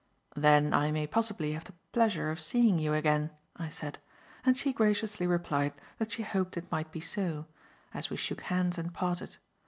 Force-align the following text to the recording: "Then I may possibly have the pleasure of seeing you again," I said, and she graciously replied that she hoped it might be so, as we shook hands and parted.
"Then 0.35 0.73
I 0.73 0.89
may 0.89 1.05
possibly 1.05 1.51
have 1.51 1.65
the 1.65 1.73
pleasure 1.91 2.31
of 2.31 2.39
seeing 2.41 2.79
you 2.79 2.95
again," 2.95 3.29
I 3.57 3.69
said, 3.69 3.99
and 4.43 4.57
she 4.57 4.73
graciously 4.73 5.27
replied 5.27 5.73
that 5.99 6.11
she 6.11 6.23
hoped 6.23 6.57
it 6.57 6.71
might 6.71 6.91
be 6.91 6.99
so, 7.01 7.45
as 7.93 8.09
we 8.09 8.17
shook 8.17 8.41
hands 8.41 8.79
and 8.79 8.91
parted. 8.95 9.37